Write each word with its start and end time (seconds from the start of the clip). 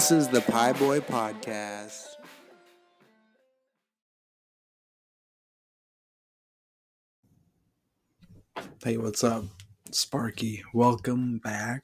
this 0.00 0.10
is 0.10 0.28
the 0.28 0.40
Pie 0.40 0.72
Boy 0.72 1.00
Podcast. 1.00 2.06
Hey, 8.82 8.96
what's 8.96 9.22
up? 9.22 9.44
Sparky. 9.90 10.62
Welcome 10.72 11.36
back. 11.36 11.82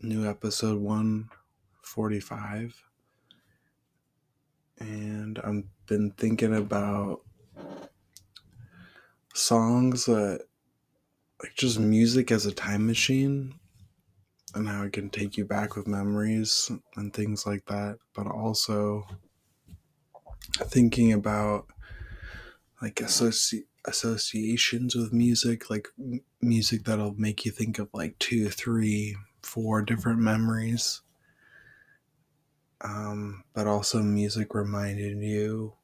New 0.00 0.26
episode 0.26 0.80
145. 0.80 2.82
And 4.78 5.38
I've 5.44 5.64
been 5.84 6.12
thinking 6.12 6.56
about 6.56 7.20
songs 9.34 10.06
that, 10.06 10.46
like, 11.42 11.54
just 11.56 11.78
music 11.78 12.32
as 12.32 12.46
a 12.46 12.52
time 12.52 12.86
machine 12.86 13.59
and 14.54 14.68
how 14.68 14.84
it 14.84 14.92
can 14.92 15.10
take 15.10 15.36
you 15.36 15.44
back 15.44 15.76
with 15.76 15.86
memories 15.86 16.70
and 16.96 17.12
things 17.12 17.46
like 17.46 17.64
that. 17.66 17.98
But 18.14 18.26
also 18.26 19.06
thinking 20.56 21.12
about, 21.12 21.66
like, 22.82 22.96
associ- 22.96 23.66
associations 23.84 24.94
with 24.94 25.12
music, 25.12 25.70
like 25.70 25.88
m- 25.98 26.20
music 26.40 26.84
that'll 26.84 27.14
make 27.14 27.44
you 27.44 27.50
think 27.50 27.78
of 27.78 27.88
like 27.92 28.18
two, 28.18 28.48
three, 28.50 29.16
four 29.42 29.82
different 29.82 30.20
memories. 30.20 31.02
Um, 32.82 33.44
but 33.52 33.66
also 33.66 34.02
music 34.02 34.54
reminding 34.54 35.22
you 35.22 35.74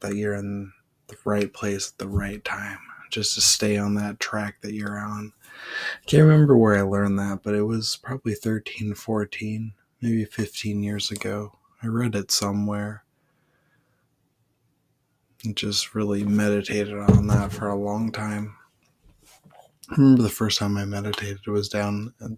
that 0.00 0.16
you're 0.16 0.34
in 0.34 0.72
the 1.06 1.16
right 1.24 1.52
place 1.52 1.92
at 1.92 1.98
the 1.98 2.08
right 2.08 2.44
time, 2.44 2.80
just 3.12 3.34
to 3.36 3.40
stay 3.40 3.76
on 3.76 3.94
that 3.94 4.20
track 4.20 4.60
that 4.62 4.74
you're 4.74 4.98
on. 4.98 5.32
I 6.02 6.04
can't 6.06 6.24
remember 6.24 6.56
where 6.56 6.76
I 6.76 6.82
learned 6.82 7.18
that, 7.18 7.40
but 7.44 7.54
it 7.54 7.62
was 7.62 7.96
probably 8.02 8.34
13, 8.34 8.94
14, 8.94 9.74
maybe 10.00 10.24
15 10.24 10.82
years 10.82 11.10
ago. 11.10 11.58
I 11.82 11.88
read 11.88 12.14
it 12.16 12.30
somewhere 12.30 13.04
And 15.44 15.56
just 15.56 15.94
really 15.94 16.24
meditated 16.24 16.94
on 16.94 17.26
that 17.28 17.52
for 17.52 17.68
a 17.68 17.76
long 17.76 18.12
time. 18.12 18.56
I 19.90 19.94
remember 19.96 20.22
the 20.22 20.28
first 20.28 20.58
time 20.58 20.76
I 20.76 20.84
meditated 20.84 21.46
was 21.46 21.68
down 21.68 22.14
at 22.20 22.30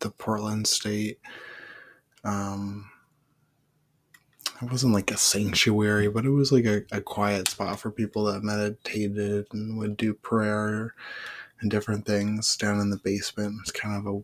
the 0.00 0.10
Portland 0.10 0.66
State. 0.66 1.20
Um, 2.24 2.91
it 4.62 4.70
wasn't 4.70 4.94
like 4.94 5.10
a 5.10 5.16
sanctuary, 5.16 6.08
but 6.08 6.24
it 6.24 6.30
was 6.30 6.52
like 6.52 6.64
a, 6.64 6.82
a 6.92 7.00
quiet 7.00 7.48
spot 7.48 7.80
for 7.80 7.90
people 7.90 8.24
that 8.24 8.44
meditated 8.44 9.46
and 9.52 9.76
would 9.76 9.96
do 9.96 10.14
prayer 10.14 10.94
and 11.60 11.70
different 11.70 12.06
things 12.06 12.56
down 12.56 12.78
in 12.78 12.90
the 12.90 12.98
basement. 12.98 13.56
It's 13.60 13.72
kind 13.72 13.96
of 13.96 14.14
a 14.14 14.22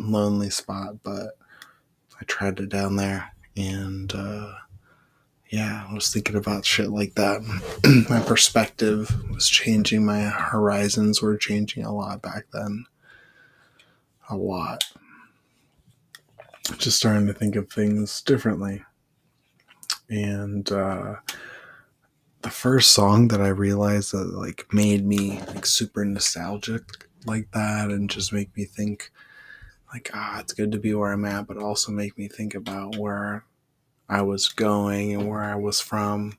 lonely 0.00 0.50
spot, 0.50 1.02
but 1.02 1.38
I 2.20 2.24
tried 2.26 2.60
it 2.60 2.68
down 2.68 2.96
there 2.96 3.32
and 3.56 4.14
uh, 4.14 4.52
yeah, 5.48 5.86
I 5.88 5.94
was 5.94 6.12
thinking 6.12 6.36
about 6.36 6.64
shit 6.64 6.90
like 6.90 7.14
that. 7.14 7.42
my 8.10 8.20
perspective 8.20 9.12
was 9.32 9.48
changing, 9.48 10.06
my 10.06 10.20
horizons 10.20 11.20
were 11.20 11.36
changing 11.36 11.84
a 11.84 11.92
lot 11.92 12.22
back 12.22 12.46
then. 12.52 12.86
A 14.28 14.36
lot. 14.36 14.84
Just 16.78 16.98
starting 16.98 17.26
to 17.26 17.32
think 17.32 17.56
of 17.56 17.70
things 17.70 18.20
differently. 18.22 18.82
And 20.08 20.70
uh, 20.70 21.16
the 22.42 22.50
first 22.50 22.92
song 22.92 23.28
that 23.28 23.40
I 23.40 23.48
realized 23.48 24.12
that 24.12 24.34
like 24.34 24.66
made 24.72 25.04
me 25.04 25.40
like 25.48 25.66
super 25.66 26.04
nostalgic 26.04 26.82
like 27.24 27.50
that 27.52 27.90
and 27.90 28.08
just 28.08 28.32
make 28.32 28.56
me 28.56 28.64
think 28.64 29.10
like 29.92 30.10
ah 30.14 30.38
it's 30.38 30.52
good 30.52 30.70
to 30.72 30.78
be 30.78 30.94
where 30.94 31.12
I'm 31.12 31.24
at, 31.24 31.46
but 31.46 31.56
also 31.56 31.90
make 31.90 32.16
me 32.16 32.28
think 32.28 32.54
about 32.54 32.96
where 32.96 33.44
I 34.08 34.22
was 34.22 34.48
going 34.48 35.12
and 35.12 35.28
where 35.28 35.42
I 35.42 35.56
was 35.56 35.80
from, 35.80 36.38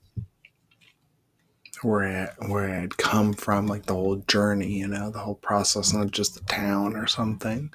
where 1.82 2.32
I, 2.40 2.46
where 2.48 2.70
I 2.70 2.76
had 2.76 2.98
come 2.98 3.34
from, 3.34 3.68
like 3.68 3.86
the 3.86 3.94
whole 3.94 4.18
journey, 4.28 4.80
you 4.80 4.88
know, 4.88 5.10
the 5.10 5.20
whole 5.20 5.36
process, 5.36 5.94
not 5.94 6.12
just 6.12 6.36
the 6.36 6.42
town 6.42 6.96
or 6.96 7.08
something. 7.08 7.72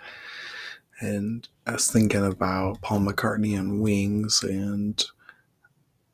And 1.00 1.46
I 1.66 1.72
was 1.72 1.90
thinking 1.90 2.24
about 2.24 2.80
Paul 2.80 3.00
McCartney 3.00 3.58
and 3.58 3.82
Wings 3.82 4.42
and 4.42 5.04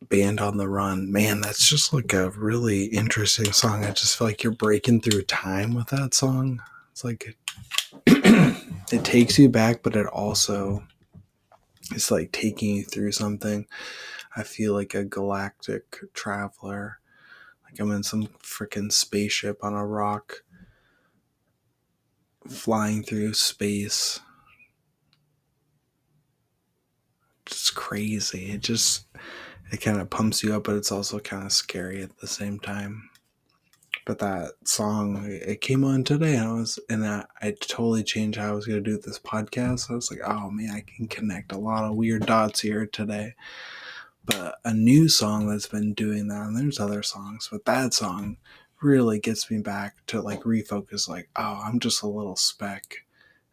Band 0.08 0.40
on 0.40 0.56
the 0.56 0.68
Run. 0.68 1.12
Man, 1.12 1.40
that's 1.40 1.68
just 1.68 1.92
like 1.92 2.12
a 2.12 2.30
really 2.30 2.84
interesting 2.86 3.52
song. 3.52 3.84
I 3.84 3.90
just 3.90 4.16
feel 4.16 4.26
like 4.26 4.42
you're 4.42 4.52
breaking 4.52 5.00
through 5.02 5.22
time 5.22 5.74
with 5.74 5.88
that 5.88 6.14
song. 6.14 6.62
It's 6.92 7.04
like 7.04 7.36
it 8.06 9.04
takes 9.04 9.38
you 9.38 9.48
back, 9.48 9.82
but 9.82 9.96
it 9.96 10.06
also 10.06 10.82
it's 11.92 12.10
like 12.10 12.32
taking 12.32 12.76
you 12.76 12.84
through 12.84 13.12
something. 13.12 13.66
I 14.36 14.42
feel 14.42 14.74
like 14.74 14.94
a 14.94 15.04
galactic 15.04 15.96
traveler. 16.14 17.00
Like 17.64 17.80
I'm 17.80 17.90
in 17.90 18.02
some 18.02 18.28
freaking 18.42 18.92
spaceship 18.92 19.64
on 19.64 19.74
a 19.74 19.86
rock 19.86 20.42
flying 22.48 23.02
through 23.02 23.34
space. 23.34 24.20
It's 27.48 27.70
crazy. 27.70 28.52
It 28.52 28.62
just 28.62 29.06
it 29.72 29.78
kind 29.78 30.00
of 30.00 30.10
pumps 30.10 30.42
you 30.42 30.54
up, 30.54 30.64
but 30.64 30.76
it's 30.76 30.92
also 30.92 31.18
kind 31.18 31.44
of 31.44 31.52
scary 31.52 32.02
at 32.02 32.16
the 32.18 32.26
same 32.26 32.58
time 32.58 33.10
but 34.08 34.18
that 34.20 34.52
song 34.64 35.22
it 35.28 35.60
came 35.60 35.84
on 35.84 36.02
today 36.02 36.36
and 36.36 36.48
I 36.48 36.52
was 36.54 36.78
and 36.88 37.06
I, 37.06 37.26
I 37.42 37.50
totally 37.60 38.02
changed 38.02 38.38
how 38.38 38.48
I 38.48 38.54
was 38.54 38.66
gonna 38.66 38.80
do 38.80 38.96
this 38.96 39.18
podcast. 39.18 39.90
I 39.90 39.94
was 39.94 40.10
like, 40.10 40.20
oh 40.26 40.50
man, 40.50 40.70
I 40.70 40.80
can 40.80 41.08
connect 41.08 41.52
a 41.52 41.58
lot 41.58 41.84
of 41.84 41.94
weird 41.94 42.24
dots 42.24 42.60
here 42.60 42.86
today. 42.86 43.34
But 44.24 44.56
a 44.64 44.72
new 44.72 45.10
song 45.10 45.46
that's 45.46 45.66
been 45.66 45.92
doing 45.92 46.28
that, 46.28 46.46
and 46.46 46.56
there's 46.56 46.80
other 46.80 47.02
songs, 47.02 47.50
but 47.52 47.66
that 47.66 47.92
song 47.92 48.38
really 48.80 49.18
gets 49.20 49.50
me 49.50 49.58
back 49.58 49.96
to 50.06 50.22
like 50.22 50.40
refocus, 50.40 51.06
like, 51.06 51.28
oh, 51.36 51.60
I'm 51.62 51.78
just 51.78 52.02
a 52.02 52.08
little 52.08 52.36
speck 52.36 53.04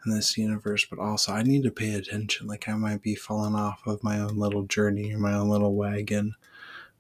in 0.06 0.14
this 0.14 0.38
universe, 0.38 0.86
but 0.90 1.00
also 1.00 1.34
I 1.34 1.44
need 1.44 1.64
to 1.64 1.72
pay 1.72 1.94
attention. 1.94 2.48
Like 2.48 2.68
I 2.70 2.74
might 2.76 3.02
be 3.02 3.16
falling 3.16 3.56
off 3.56 3.82
of 3.86 4.04
my 4.04 4.20
own 4.20 4.38
little 4.38 4.64
journey 4.64 5.14
or 5.14 5.20
my 5.20 5.34
own 5.34 5.50
little 5.50 5.76
wagon 5.76 6.36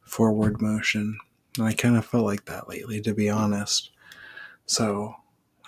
forward 0.02 0.62
motion 0.62 1.18
and 1.58 1.68
I 1.68 1.74
kind 1.74 1.96
of 1.96 2.06
felt 2.06 2.26
like 2.26 2.46
that 2.46 2.68
lately, 2.68 3.02
to 3.02 3.14
be 3.14 3.30
honest. 3.30 3.92
So 4.66 5.16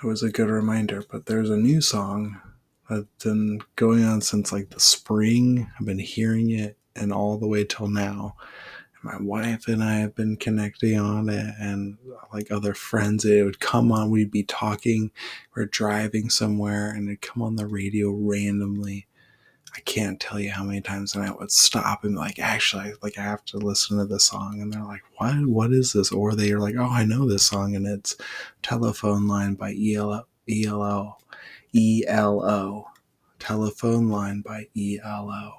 it 0.04 0.08
was 0.08 0.24
a 0.24 0.32
good 0.32 0.50
reminder. 0.50 1.04
But 1.10 1.26
there's 1.26 1.50
a 1.50 1.58
new 1.58 1.82
song 1.82 2.42
that's 2.90 3.24
been 3.24 3.62
going 3.76 4.04
on 4.04 4.22
since 4.22 4.52
like 4.52 4.70
the 4.70 4.80
spring. 4.80 5.70
I've 5.80 5.86
been 5.86 6.00
hearing 6.00 6.52
it 6.52 6.78
and 6.96 7.14
all 7.14 7.38
the 7.38 7.48
way 7.48 7.64
till 7.64 7.88
now. 7.88 8.36
My 9.04 9.18
wife 9.20 9.68
and 9.68 9.84
I 9.84 9.96
have 9.98 10.16
been 10.16 10.38
connecting 10.38 11.00
on 11.00 11.30
it, 11.30 11.54
and 11.60 11.98
like 12.34 12.52
other 12.52 12.74
friends, 12.74 13.26
it 13.26 13.44
would 13.44 13.60
come 13.60 13.92
on. 13.92 14.10
We'd 14.10 14.32
be 14.32 14.44
talking, 14.44 15.12
we're 15.56 15.66
driving 15.66 16.30
somewhere, 16.30 16.90
and 16.92 17.08
it'd 17.08 17.22
come 17.22 17.42
on 17.44 17.56
the 17.56 17.68
radio 17.68 18.12
randomly 18.12 19.08
I 19.78 19.82
can't 19.82 20.20
tell 20.20 20.40
you 20.40 20.52
how 20.52 20.64
many 20.64 20.82
times 20.82 21.16
and 21.16 21.24
I 21.24 21.32
would 21.32 21.52
stop 21.52 22.04
and 22.04 22.16
be 22.16 22.20
like, 22.20 22.40
actually, 22.40 22.94
like 23.04 23.18
I 23.20 23.22
have 23.22 23.46
to 23.46 23.58
listen 23.58 24.00
to 24.00 24.06
this 24.06 24.24
song, 24.24 24.60
and 24.60 24.74
they're 24.74 24.84
like, 24.84 25.04
what? 25.18 25.46
What 25.46 25.72
is 25.72 25.94
this? 25.94 26.12
Or 26.12 26.34
they're 26.34 26.60
like, 26.60 26.76
oh, 26.78 26.90
I 26.90 27.06
know 27.06 27.30
this 27.30 27.46
song, 27.46 27.76
and 27.76 27.86
it's 27.86 28.16
"Telephone 28.64 29.28
Line" 29.28 29.54
by 29.54 29.76
ELO, 29.76 30.24
ELO, 30.50 31.18
ELO, 31.76 32.86
"Telephone 33.40 34.10
Line" 34.10 34.42
by 34.42 34.68
ELO. 34.76 35.54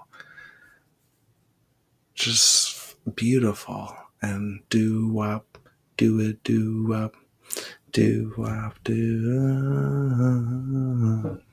Just 2.14 2.74
beautiful 3.08 3.94
and 4.22 4.60
do 4.70 5.08
wop, 5.08 5.58
do 5.96 6.20
it, 6.20 6.42
do 6.44 6.86
wop, 6.88 7.16
do 7.92 8.34
wop, 8.36 8.78
do, 8.84 8.94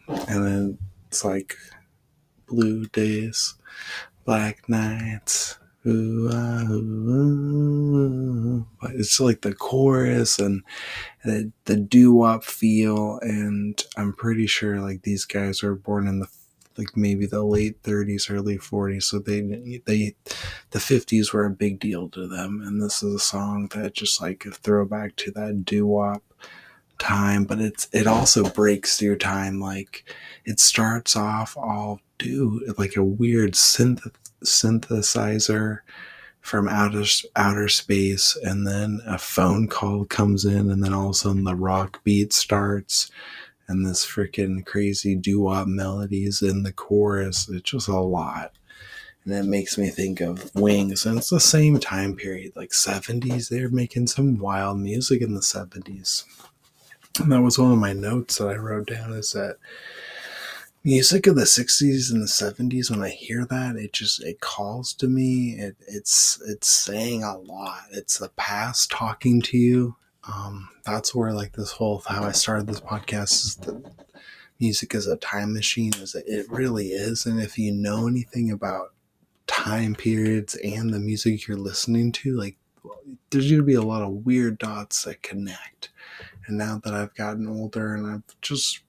and 0.08 0.46
then 0.46 0.78
it's 1.08 1.24
like 1.24 1.56
blue 2.48 2.86
days, 2.88 3.56
black 4.26 4.68
nights. 4.70 5.58
Ooh, 5.88 6.30
ah, 6.34 6.64
ooh, 6.72 7.96
it's 8.94 9.20
like 9.20 9.42
the 9.42 9.54
chorus 9.54 10.40
and 10.40 10.64
the, 11.24 11.52
the 11.66 11.76
doo 11.78 12.12
wop 12.12 12.44
feel, 12.44 13.20
and 13.22 13.84
I'm 13.96 14.14
pretty 14.14 14.48
sure 14.48 14.82
like 14.82 15.04
these 15.04 15.26
guys 15.26 15.62
were 15.62 15.76
born 15.76 16.08
in 16.08 16.20
the 16.20 16.28
like 16.78 16.96
maybe 16.96 17.26
the 17.26 17.44
late 17.44 17.82
30s, 17.84 18.32
early 18.32 18.58
40s, 18.58 19.04
so 19.04 19.20
they 19.20 19.82
they 19.86 20.16
the 20.72 20.80
50s 20.80 21.34
were 21.34 21.46
a 21.46 21.50
big 21.52 21.80
deal 21.80 22.10
to 22.10 22.28
them, 22.28 22.62
and 22.66 22.82
this 22.82 23.04
is 23.04 23.16
a 23.16 23.20
song 23.20 23.70
that 23.76 23.94
just 23.94 24.22
like 24.22 24.46
a 24.46 24.52
throwback 24.52 25.16
to 25.18 25.32
that 25.32 25.66
doo 25.66 25.86
wop 25.88 26.24
time, 27.00 27.46
but 27.46 27.60
it's 27.60 27.88
it 27.92 28.08
also 28.08 28.50
breaks 28.50 28.98
through 28.98 29.18
time. 29.18 29.60
Like 29.60 30.14
it 30.46 30.60
starts 30.60 31.16
off 31.16 31.58
all 31.58 32.00
do 32.18 32.62
like 32.78 32.96
a 32.96 33.04
weird 33.04 33.54
synth 33.54 34.10
synthesizer 34.44 35.80
from 36.42 36.68
outer 36.70 37.04
outer 37.36 37.68
space, 37.68 38.38
and 38.44 38.68
then 38.68 39.02
a 39.06 39.18
phone 39.18 39.68
call 39.68 40.06
comes 40.06 40.46
in, 40.46 40.70
and 40.70 40.84
then 40.84 40.94
all 40.94 41.08
of 41.08 41.12
a 41.12 41.14
sudden 41.16 41.44
the 41.44 41.56
rock 41.56 42.04
beat 42.04 42.32
starts, 42.34 43.10
and 43.68 43.86
this 43.86 44.06
freaking 44.06 44.66
crazy 44.66 45.16
doo 45.16 45.42
wop 45.42 45.68
melodies 45.68 46.42
in 46.42 46.64
the 46.64 46.74
chorus. 46.74 47.50
It's 47.50 47.72
just 47.72 47.88
a 47.88 48.00
lot. 48.00 48.54
And 49.24 49.34
it 49.34 49.46
makes 49.46 49.78
me 49.78 49.90
think 49.90 50.22
of 50.22 50.54
Wings, 50.54 51.06
and 51.06 51.18
it's 51.18 51.32
the 51.32 51.40
same 51.40 51.80
time 51.80 52.16
period, 52.16 52.54
like 52.56 52.70
70s. 52.70 53.50
They're 53.50 53.70
making 53.70 54.08
some 54.08 54.38
wild 54.38 54.80
music 54.80 55.22
in 55.22 55.34
the 55.34 55.42
70s. 55.42 56.26
And 57.20 57.32
that 57.32 57.42
was 57.42 57.58
one 57.58 57.72
of 57.72 57.80
my 57.80 57.94
notes 57.94 58.38
that 58.38 58.50
I 58.50 58.56
wrote 58.56 58.88
down 58.88 59.14
is 59.14 59.32
that 59.32 59.58
music 60.86 61.26
of 61.26 61.36
the 61.36 61.42
60s 61.42 62.12
and 62.12 62.22
the 62.22 62.28
70s 62.28 62.92
when 62.92 63.02
i 63.02 63.10
hear 63.10 63.44
that 63.44 63.76
it 63.76 63.92
just 63.92 64.24
it 64.24 64.40
calls 64.40 64.94
to 64.94 65.08
me 65.08 65.56
it, 65.58 65.76
it's 65.88 66.40
it's 66.48 66.68
saying 66.68 67.24
a 67.24 67.36
lot 67.40 67.86
it's 67.92 68.20
the 68.20 68.30
past 68.36 68.92
talking 68.92 69.42
to 69.42 69.58
you 69.58 69.96
um, 70.28 70.70
that's 70.86 71.14
where 71.14 71.34
like 71.34 71.54
this 71.54 71.72
whole 71.72 72.02
how 72.08 72.24
i 72.24 72.32
started 72.32 72.68
this 72.68 72.82
podcast 72.82 73.32
is 73.32 73.56
that 73.56 73.84
music 74.60 74.96
is 74.96 75.08
a 75.08 75.18
time 75.18 75.54
machine 75.54 75.92
is 75.96 76.16
it, 76.16 76.26
it 76.28 76.50
really 76.50 76.88
is 76.88 77.26
and 77.26 77.40
if 77.40 77.58
you 77.58 77.72
know 77.72 78.08
anything 78.08 78.52
about 78.52 78.94
time 79.48 79.94
periods 79.94 80.56
and 80.56 80.94
the 80.94 81.00
music 81.00 81.48
you're 81.48 81.58
listening 81.58 82.12
to 82.12 82.36
like 82.36 82.56
there's 83.30 83.50
going 83.50 83.62
to 83.62 83.66
be 83.66 83.76
a 83.76 83.82
lot 83.82 84.02
of 84.02 84.26
weird 84.26 84.58
dots 84.58 85.04
that 85.04 85.22
connect 85.22 85.90
and 86.48 86.58
now 86.58 86.82
that 86.84 86.94
i've 86.94 87.14
gotten 87.16 87.48
older 87.48 87.94
and 87.94 88.08
i've 88.08 88.42
just 88.42 88.82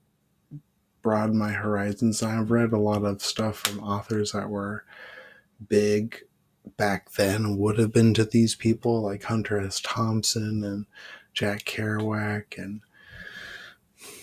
broadened 1.07 1.39
my 1.39 1.53
horizons. 1.53 2.21
I've 2.21 2.51
read 2.51 2.73
a 2.73 2.81
lot 2.81 3.05
of 3.05 3.23
stuff 3.23 3.59
from 3.59 3.79
authors 3.79 4.33
that 4.33 4.51
were 4.51 4.83
big 5.69 6.21
back 6.77 7.13
then, 7.13 7.59
would 7.59 7.79
have 7.79 7.93
been 7.93 8.13
to 8.15 8.25
these 8.25 8.57
people 8.57 9.03
like 9.03 9.23
Hunter 9.23 9.61
S. 9.61 9.81
Thompson 9.81 10.65
and 10.65 10.87
Jack 11.37 11.65
Kerouac 11.65 12.57
and 12.57 12.81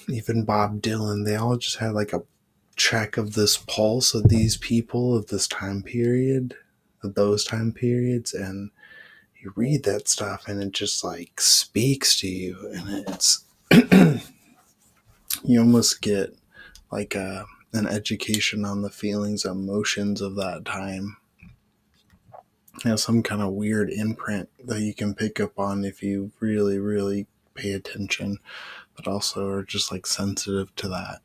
even 0.09 0.43
Bob 0.43 0.81
Dylan. 0.81 1.25
They 1.25 1.35
all 1.35 1.57
just 1.57 1.77
had 1.77 1.93
like 1.93 2.11
a 2.11 2.23
check 2.75 3.17
of 3.17 3.35
this 3.35 3.55
pulse 3.55 4.15
of 4.15 4.29
these 4.29 4.57
people 4.57 5.15
of 5.15 5.27
this 5.27 5.47
time 5.47 5.83
period, 5.83 6.55
of 7.03 7.13
those 7.13 7.45
time 7.45 7.71
periods, 7.71 8.33
and 8.33 8.71
you 9.39 9.53
read 9.55 9.83
that 9.83 10.07
stuff 10.07 10.47
and 10.47 10.61
it 10.63 10.71
just 10.71 11.03
like 11.03 11.39
speaks 11.39 12.19
to 12.19 12.27
you 12.27 12.57
and 12.73 13.05
it's 13.07 13.45
you 15.43 15.59
almost 15.59 16.01
get 16.01 16.35
like 16.91 17.13
a, 17.13 17.45
an 17.73 17.85
education 17.85 18.65
on 18.65 18.81
the 18.81 18.89
feelings 18.89 19.45
emotions 19.45 20.21
of 20.21 20.35
that 20.35 20.63
time 20.65 21.17
know 22.85 22.95
some 22.95 23.23
kind 23.23 23.41
of 23.41 23.53
weird 23.53 23.89
imprint 23.89 24.49
that 24.65 24.81
you 24.81 24.93
can 24.93 25.13
pick 25.13 25.39
up 25.39 25.57
on 25.59 25.85
if 25.85 26.01
you 26.01 26.31
really 26.39 26.79
really 26.79 27.27
pay 27.53 27.73
attention 27.73 28.37
but 28.95 29.07
also 29.07 29.47
are 29.47 29.63
just 29.63 29.91
like 29.91 30.05
sensitive 30.05 30.73
to 30.75 30.87
that 30.87 31.19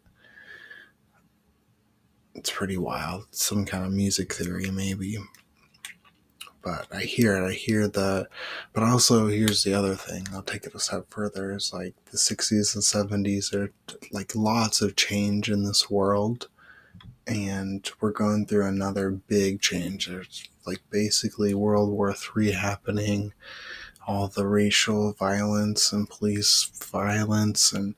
it's 2.35 2.51
pretty 2.51 2.77
wild 2.77 3.25
some 3.31 3.65
kind 3.65 3.85
of 3.85 3.93
music 3.93 4.33
theory 4.33 4.71
maybe 4.71 5.19
but 6.69 6.87
I 6.93 7.03
hear 7.03 7.37
it. 7.37 7.49
I 7.49 7.53
hear 7.53 7.89
the, 7.89 8.29
but 8.73 8.83
also 8.83 9.29
here's 9.29 9.65
the 9.65 9.75
other 9.75 9.95
thing. 9.95 10.27
I'll 10.33 10.43
take 10.43 10.65
it 10.65 10.75
a 10.75 10.81
step 10.81 11.07
further. 11.09 11.53
It's 11.53 11.73
like 11.73 11.95
the 12.11 12.19
60s 12.19 12.75
and 12.75 13.25
70s 13.25 13.55
are 13.55 13.73
like 14.13 14.35
lots 14.35 14.81
of 14.83 14.97
change 14.97 15.51
in 15.51 15.63
this 15.63 15.89
world, 15.89 16.49
and 17.29 17.89
we're 18.01 18.11
going 18.11 18.47
through 18.47 18.67
another 18.67 19.11
big 19.11 19.61
change. 19.61 20.07
There's 20.07 20.49
like 20.67 20.81
basically 20.91 21.55
World 21.55 21.91
War 21.91 22.15
III 22.37 22.53
happening, 22.53 23.33
all 24.07 24.29
the 24.29 24.47
racial 24.47 25.13
violence 25.13 25.93
and 25.93 26.09
police 26.09 26.71
violence 26.91 27.73
and 27.73 27.95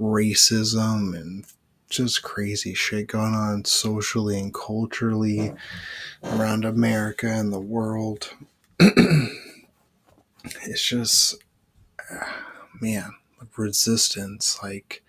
racism 0.00 1.14
and 1.14 1.44
just 1.90 2.22
crazy 2.22 2.72
shit 2.72 3.08
going 3.08 3.34
on 3.34 3.64
socially 3.64 4.38
and 4.38 4.54
culturally 4.54 5.52
around 6.22 6.64
America 6.64 7.26
and 7.26 7.52
the 7.52 7.60
world. 7.60 8.34
it's 8.78 10.82
just, 10.82 11.36
ah, 12.10 12.46
man, 12.80 13.10
resistance, 13.56 14.58
like 14.62 15.02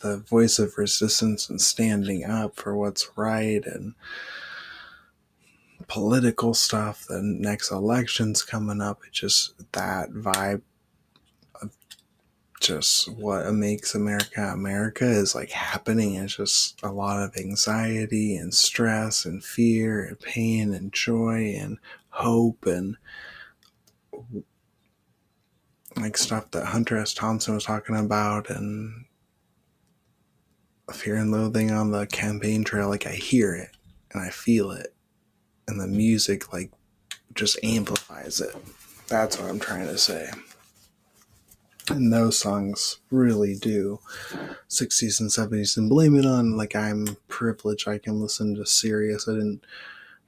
the 0.00 0.18
voice 0.18 0.58
of 0.58 0.76
resistance 0.76 1.48
and 1.48 1.60
standing 1.60 2.24
up 2.24 2.56
for 2.56 2.76
what's 2.76 3.10
right 3.16 3.64
and 3.64 3.94
political 5.88 6.54
stuff. 6.54 7.06
The 7.08 7.20
next 7.22 7.70
election's 7.70 8.42
coming 8.42 8.80
up. 8.80 9.00
It 9.06 9.12
just, 9.12 9.54
that 9.72 10.10
vibe 10.10 10.62
of 11.62 11.70
just 12.60 13.08
what 13.12 13.50
makes 13.52 13.94
America 13.94 14.42
America 14.42 15.06
is 15.06 15.34
like 15.34 15.50
happening. 15.50 16.14
It's 16.14 16.36
just 16.36 16.82
a 16.82 16.92
lot 16.92 17.22
of 17.22 17.36
anxiety 17.36 18.36
and 18.36 18.54
stress 18.54 19.24
and 19.24 19.42
fear 19.42 20.04
and 20.04 20.20
pain 20.20 20.74
and 20.74 20.92
joy 20.92 21.56
and 21.58 21.78
hope 22.10 22.66
and 22.66 22.96
like 25.96 26.16
stuff 26.16 26.50
that 26.52 26.66
Hunter 26.66 26.98
S. 26.98 27.14
Thompson 27.14 27.54
was 27.54 27.64
talking 27.64 27.96
about 27.96 28.50
and 28.50 29.06
fear 30.94 31.16
and 31.16 31.30
loathing 31.30 31.70
on 31.70 31.90
the 31.90 32.06
campaign 32.06 32.64
trail. 32.64 32.88
Like 32.88 33.06
I 33.06 33.12
hear 33.12 33.54
it 33.54 33.76
and 34.12 34.22
I 34.22 34.30
feel 34.30 34.70
it, 34.70 34.94
and 35.68 35.80
the 35.80 35.86
music 35.86 36.52
like 36.52 36.70
just 37.34 37.58
amplifies 37.62 38.40
it. 38.40 38.54
That's 39.08 39.38
what 39.38 39.50
I'm 39.50 39.60
trying 39.60 39.86
to 39.86 39.98
say 39.98 40.30
and 41.90 42.12
those 42.12 42.38
songs 42.38 42.98
really 43.10 43.56
do 43.56 43.98
60s 44.68 45.20
and 45.20 45.30
70s 45.30 45.76
and 45.76 45.88
blame 45.88 46.16
it 46.16 46.24
on 46.24 46.56
like 46.56 46.76
i'm 46.76 47.16
privileged 47.28 47.88
i 47.88 47.98
can 47.98 48.20
listen 48.20 48.54
to 48.54 48.64
Sirius 48.66 49.28
i 49.28 49.32
didn't 49.32 49.64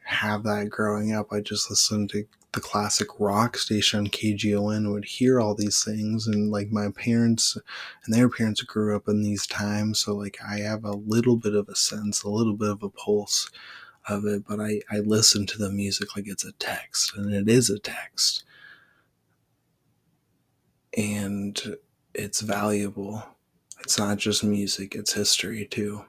have 0.04 0.43
that 0.43 0.69
growing 0.69 1.12
up 1.12 1.32
i 1.32 1.41
just 1.41 1.70
listened 1.70 2.10
to 2.10 2.24
the 2.53 2.60
classic 2.60 3.08
rock 3.19 3.56
station 3.56 4.08
kgon 4.08 4.93
would 4.93 5.05
hear 5.05 5.41
all 5.41 5.55
these 5.55 5.82
things 5.82 6.27
and 6.27 6.50
like 6.50 6.70
my 6.70 6.91
parents 6.91 7.56
and 8.05 8.15
their 8.15 8.29
parents 8.29 8.60
grew 8.62 8.94
up 8.94 9.08
in 9.08 9.22
these 9.22 9.46
times 9.46 10.00
so 10.00 10.15
like 10.15 10.36
i 10.46 10.58
have 10.58 10.84
a 10.84 10.93
little 10.93 11.36
bit 11.36 11.55
of 11.55 11.69
a 11.69 11.77
sense 11.77 12.22
a 12.22 12.29
little 12.29 12.55
bit 12.55 12.70
of 12.70 12.82
a 12.82 12.91
pulse 12.91 13.50
of 14.08 14.24
it 14.27 14.44
but 14.46 14.60
i 14.60 14.81
i 14.91 14.98
listen 14.98 15.46
to 15.46 15.56
the 15.56 15.70
music 15.70 16.15
like 16.17 16.27
it's 16.27 16.44
a 16.44 16.53
text 16.53 17.17
and 17.17 17.32
it 17.32 17.48
is 17.48 17.70
a 17.70 17.79
text 17.79 18.44
and 20.96 21.77
it's 22.15 22.41
valuable. 22.41 23.24
It's 23.81 23.98
not 23.98 24.19
just 24.19 24.44
music, 24.44 24.94
it's 24.94 25.15
history 25.15 25.67
too. 25.67 26.05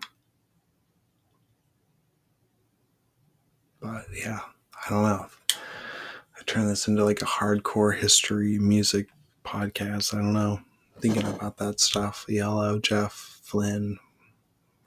But 3.84 4.06
yeah, 4.18 4.40
I 4.86 4.90
don't 4.90 5.04
know. 5.04 5.26
I 5.52 6.44
turn 6.46 6.68
this 6.68 6.88
into 6.88 7.04
like 7.04 7.22
a 7.22 7.26
hardcore 7.26 7.96
history 7.96 8.58
music 8.58 9.10
podcast. 9.44 10.14
I 10.14 10.20
don't 10.20 10.32
know. 10.32 10.62
Thinking 11.02 11.28
about 11.28 11.58
that 11.58 11.82
stuff. 11.82 12.26
ELO, 12.30 12.80
Jeff 12.80 13.42
Flynn, 13.44 14.00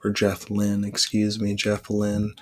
or 0.03 0.09
Jeff 0.09 0.49
Lynne, 0.49 0.83
excuse 0.83 1.39
me, 1.39 1.53
Jeff 1.53 1.91
Lynne 1.91 2.33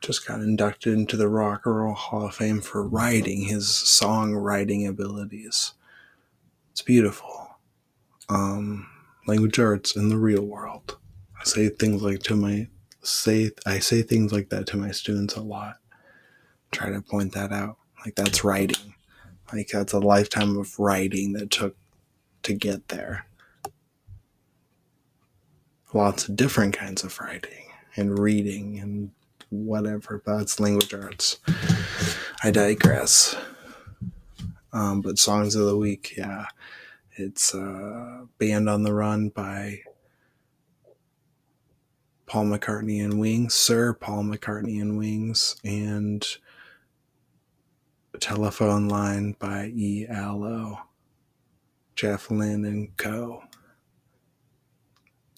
just 0.00 0.26
got 0.26 0.40
inducted 0.40 0.94
into 0.94 1.16
the 1.16 1.28
Rock 1.28 1.62
and 1.64 1.76
Roll 1.76 1.94
Hall 1.94 2.26
of 2.26 2.34
Fame 2.34 2.60
for 2.60 2.82
writing 2.86 3.42
his 3.42 3.66
songwriting 3.66 4.88
abilities. 4.88 5.74
It's 6.72 6.82
beautiful. 6.82 7.58
Um, 8.28 8.88
language 9.28 9.60
arts 9.60 9.94
in 9.94 10.08
the 10.08 10.16
real 10.16 10.44
world. 10.44 10.98
I 11.40 11.44
say 11.44 11.68
things 11.68 12.02
like 12.02 12.24
to 12.24 12.34
my 12.34 12.66
say 13.02 13.50
I 13.66 13.78
say 13.78 14.02
things 14.02 14.32
like 14.32 14.48
that 14.50 14.66
to 14.68 14.76
my 14.76 14.90
students 14.90 15.34
a 15.34 15.42
lot. 15.42 15.76
Try 16.70 16.90
to 16.90 17.02
point 17.02 17.32
that 17.32 17.52
out. 17.52 17.76
Like 18.04 18.14
that's 18.14 18.44
writing. 18.44 18.94
Like 19.52 19.68
that's 19.68 19.92
a 19.92 19.98
lifetime 19.98 20.56
of 20.56 20.78
writing 20.78 21.34
that 21.34 21.50
took 21.50 21.76
to 22.44 22.54
get 22.54 22.88
there. 22.88 23.26
Lots 25.92 26.28
of 26.28 26.36
different 26.36 26.76
kinds 26.76 27.04
of 27.04 27.18
writing 27.20 27.66
and 27.96 28.18
reading 28.18 28.78
and 28.78 29.10
whatever, 29.50 30.22
but 30.24 30.40
it's 30.40 30.58
language 30.58 30.94
arts. 30.94 31.38
I 32.42 32.50
digress. 32.50 33.36
Um, 34.72 35.02
but 35.02 35.18
songs 35.18 35.54
of 35.54 35.66
the 35.66 35.76
week, 35.76 36.14
yeah, 36.16 36.46
it's 37.16 37.54
uh, 37.54 38.24
"Band 38.38 38.70
on 38.70 38.84
the 38.84 38.94
Run" 38.94 39.28
by 39.28 39.82
Paul 42.32 42.46
McCartney 42.46 43.04
and 43.04 43.20
Wings, 43.20 43.52
Sir 43.52 43.92
Paul 43.92 44.24
McCartney 44.24 44.80
and 44.80 44.96
Wings, 44.96 45.54
and 45.62 46.26
"Telephone 48.20 48.88
Line" 48.88 49.36
by 49.38 49.70
ELO, 49.78 50.78
Jeff 51.94 52.30
Lynne 52.30 52.64
and 52.64 52.96
Co. 52.96 53.42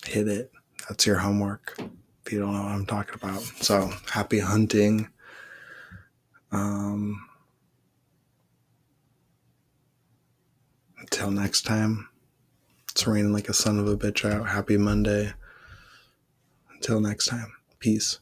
Hit 0.06 0.28
it. 0.28 0.52
That's 0.88 1.04
your 1.04 1.18
homework 1.18 1.76
if 2.24 2.32
you 2.32 2.38
don't 2.38 2.52
know 2.52 2.62
what 2.62 2.70
I'm 2.70 2.86
talking 2.86 3.16
about. 3.16 3.40
So 3.42 3.90
happy 4.12 4.38
hunting. 4.38 5.08
Um, 6.52 7.28
Until 11.00 11.32
next 11.32 11.62
time, 11.62 12.08
It's 12.92 13.04
raining 13.04 13.32
like 13.32 13.48
a 13.48 13.52
son 13.52 13.80
of 13.80 13.88
a 13.88 13.96
bitch 13.96 14.24
out. 14.24 14.50
Happy 14.50 14.76
Monday. 14.76 15.32
Until 16.84 17.00
next 17.00 17.28
time. 17.28 17.50
Peace. 17.78 18.18